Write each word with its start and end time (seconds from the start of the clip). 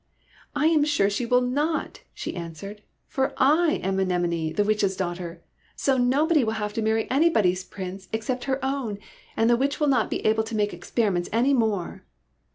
"I 0.55 0.65
am 0.65 0.83
sure 0.83 1.11
she 1.11 1.27
will 1.27 1.41
not," 1.41 1.99
she 2.11 2.35
answered,'' 2.35 2.81
for 3.07 3.35
/ 3.35 3.37
am 3.37 3.99
Anemone, 3.99 4.51
the 4.53 4.63
Witch's 4.63 4.97
daughter. 4.97 5.43
So 5.75 5.95
nobody 5.95 6.43
will 6.43 6.53
have 6.53 6.73
to 6.73 6.81
marry 6.81 7.07
anybody's 7.11 7.63
Prince 7.63 8.09
except 8.11 8.45
her 8.45 8.57
own, 8.65 8.97
and 9.37 9.47
the 9.47 9.55
witch 9.57 9.79
will 9.79 9.85
not 9.89 10.09
be 10.09 10.25
able 10.25 10.43
to 10.45 10.55
make 10.55 10.73
experiments 10.73 11.29
any 11.31 11.53
more 11.53 12.03